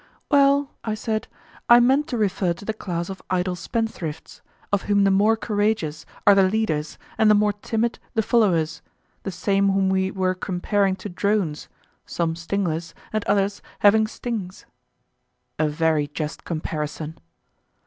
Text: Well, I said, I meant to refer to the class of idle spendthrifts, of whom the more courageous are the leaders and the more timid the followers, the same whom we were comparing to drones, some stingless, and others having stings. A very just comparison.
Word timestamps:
Well, 0.31 0.71
I 0.83 0.95
said, 0.95 1.27
I 1.69 1.79
meant 1.79 2.07
to 2.07 2.17
refer 2.17 2.53
to 2.53 2.65
the 2.65 2.73
class 2.73 3.07
of 3.07 3.21
idle 3.29 3.55
spendthrifts, 3.55 4.41
of 4.73 4.81
whom 4.89 5.03
the 5.03 5.11
more 5.11 5.37
courageous 5.37 6.07
are 6.25 6.33
the 6.33 6.41
leaders 6.49 6.97
and 7.19 7.29
the 7.29 7.35
more 7.35 7.53
timid 7.53 7.99
the 8.15 8.23
followers, 8.23 8.81
the 9.21 9.29
same 9.31 9.69
whom 9.69 9.89
we 9.91 10.09
were 10.09 10.33
comparing 10.33 10.95
to 10.95 11.09
drones, 11.09 11.67
some 12.07 12.35
stingless, 12.35 12.95
and 13.13 13.23
others 13.25 13.61
having 13.85 14.07
stings. 14.07 14.65
A 15.59 15.69
very 15.69 16.07
just 16.07 16.45
comparison. 16.45 17.19